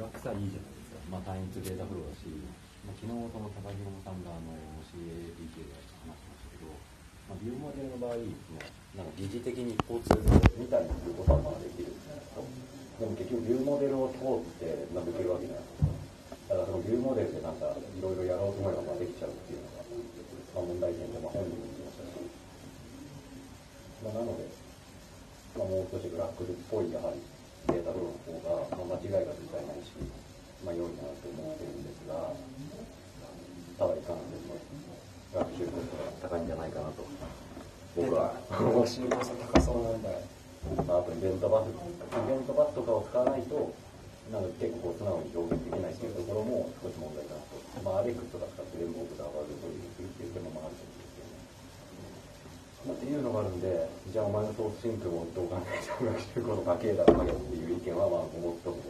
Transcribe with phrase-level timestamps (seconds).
[0.00, 1.12] フラックスはいいじゃないですか。
[1.12, 2.24] まあ単一データフローだし、
[2.88, 4.56] まあ、昨日その高木さんがあの
[4.88, 6.72] CAPK で話してましたけど、
[7.28, 8.16] まあ、ビューモデルの場合、
[8.96, 10.16] なんか疑似的に一方通
[10.56, 15.92] みたいにすることはまあできるんですけど、でも結局ビューモデルを通って抜けるわけじゃないですか。
[16.48, 22.24] だからそのビューモデルでなんかいろいろやろうと思えばまあできちゃうっていうのが、まあ、問題点で、まあ、本人も言ってましたし、
[24.00, 24.48] まあ、なので、
[25.60, 27.20] まあ、もう少しブラックルっぽいやはり
[27.68, 29.92] データフローの方が、まあ、間違いが絶対ないし、
[30.64, 32.32] まあ、良いなと思ってるんですが、
[33.76, 34.56] ただいかんでも
[35.32, 37.04] 学習コストが高いんじゃないかなと、
[37.96, 38.34] 僕は。
[38.50, 40.10] 学習コスト高そうなんだ。
[40.84, 41.76] まあ、あとイベントバス、イ
[42.28, 43.72] ベントバスとかを使わないと、
[44.30, 47.56] なんか結構素直に表現できないっていうところも少し問題かなと。
[47.82, 51.09] まあ、アレックスとか使って連合とかワールドにするっていう手もまああると思うんです。
[52.80, 58.88] っていうのがあるんで、じゃあお前のソースシンクもどう考えても学習コスト高えだろ、かけっていう意見はまあ思っとるんで。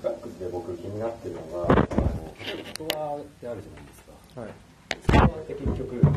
[0.00, 1.84] フラックスで僕気になってるのが、あの
[2.32, 4.16] ソフトワーってあるじゃないですか。
[4.40, 4.56] はい。
[5.04, 6.08] それって結局、例え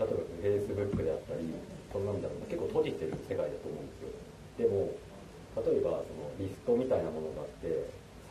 [0.00, 0.08] ば
[0.40, 1.52] Facebook であったり、
[1.92, 4.16] そんなんだろうな、結構閉じてる世界だと思うんですよ。
[4.56, 4.88] でも、
[5.68, 7.68] 例えばそのリストみたいなものがあって、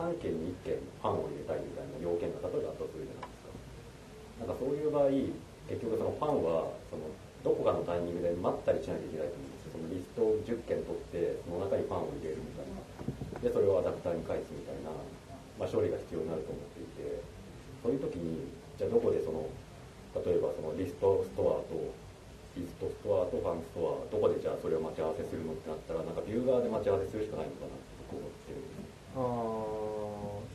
[0.02, 3.39] 3件に1件ファンを入れたいみたいな要件が例えばあったとするじゃないですか。
[5.00, 5.16] 場合、
[5.72, 7.08] 結局そのファンは、その
[7.40, 9.72] どこかのタイミングで待ったりしなきゃいけないと思うんですよ。
[9.72, 12.84] そのリストを10件取って、その中にファンを入れるみたいな。
[13.40, 14.92] で、それをアダプターに返すみたいな、
[15.56, 17.24] まあ、処理が必要になると思っていて、
[17.80, 19.48] そういう時に、じゃあどこでその、
[20.20, 21.96] 例えばそのリストストアと、
[22.60, 28.60] リストストアとファンストア、どこでじゃあそれを待ち合わせするのってなったら、なんかビュー側で待ち合わせするしかないのかなって僕思ってる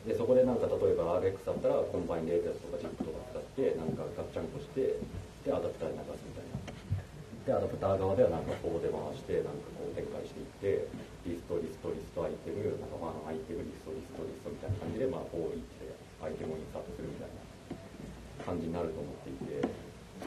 [0.05, 4.99] で、そこでなんか例えば RX だったら combineLatest とか ZIP とかて、なんかガッチャンコして、
[5.47, 6.59] で、アダプターに流すみたいな。
[7.47, 10.91] で、アダプター側ではなんかこうで回して、なんかこう展開していって、
[11.23, 15.87] リスト、リスト、リスト、アイテム、なんかファンアイテム、リスト、リスト、リストみたいな感じで、まあ、こういって
[16.19, 19.63] アイテムをインサートするみたいな感じになると思っていて、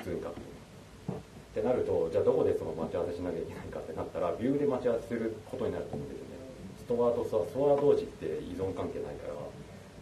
[0.00, 0.40] 普通に書く。
[0.40, 6.38] ってなると、じゃあどこでその待ち合わせしなきゃいけないかってなったら、ビューで待ち合わせすることになると思うんですよね。
[6.78, 9.48] ストアとストア、ストア同士って依存関係ないから、フ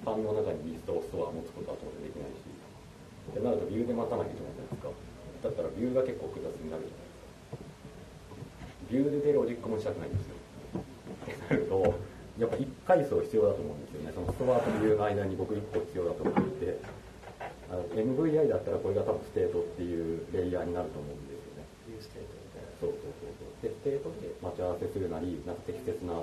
[0.04, 2.44] ァンの中にリストを、ストア持つことは当然できないし、
[3.31, 4.91] ってなるとビューで待たなきゃいけないじゃないですか。
[5.42, 7.66] だったらビューが結構複雑になるじゃないですか。
[8.91, 10.37] ビューでロジックもしたくないんですよ。
[10.37, 10.84] っ
[11.26, 11.94] てなると、
[12.38, 14.12] やっぱ一階層必要だと思うんですよね。
[14.15, 16.78] そのストアとビューの間に僕一個必要だと思っていて、
[17.70, 21.66] あの MVI だったらこれが多分 state っていうレイヤーになると思うんですよね。
[21.99, 22.70] state みたいな。
[22.78, 23.50] そうそうそうそう。
[23.62, 26.22] で、 state で待ち合わせするなり、なんか適切な、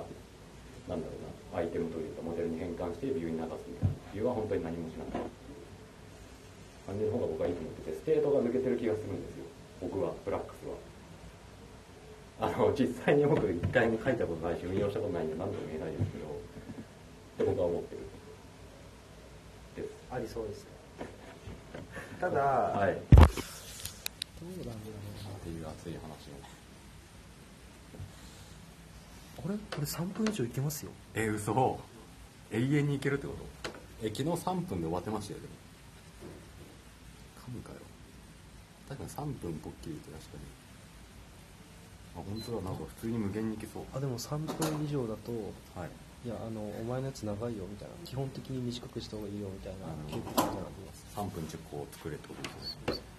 [0.88, 1.20] なんだろう
[1.52, 3.94] な、アイテムというかモデルに変換してビューに流すみたいな。
[4.14, 5.43] ビューは本当に何もしなくて。
[6.86, 9.44] 感じの方が僕はいいと思ってて、 state が抜けてる気がするんですよ。
[9.80, 10.76] 僕は、 Flux は。
[12.48, 16.28] あの、実際に僕一回も書いたことないし、運用したことないんで何とも言えないですけど、っ
[17.38, 18.02] て僕は思ってる。
[19.76, 19.94] です。
[20.10, 20.70] ありそうですね。
[22.20, 22.92] ただ、はい。
[22.92, 23.10] っど
[24.44, 24.76] うなんだろ
[25.24, 25.38] うな。
[25.40, 26.36] ていう熱い話を。
[29.42, 30.92] これ、これ3分以上いけますよ。
[31.14, 31.80] え、嘘
[32.50, 33.34] 永遠にいけるってこ
[33.64, 33.70] と？
[34.02, 35.48] え、昨日3分で終わってましたよ、で
[37.50, 37.52] も。
[37.52, 37.80] 噛むかよ。
[38.88, 40.44] 確かに3分ポッキリって確かに。
[42.16, 43.82] あ、本当だ、なんか普通に無限にいけそう。
[43.94, 45.32] あ、でも3分以上だと、
[45.78, 45.90] はい。
[46.24, 51.04] いや、あの、お前のやつ長いよみたいな、基本的に短くした方がいいよみたいな傾向があります。
[51.16, 53.14] 3分10個作れってことですね。